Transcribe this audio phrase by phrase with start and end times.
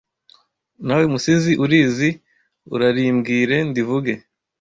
[0.85, 2.09] Nawe Musizi urizi
[2.73, 4.13] urarimbwire ndivuge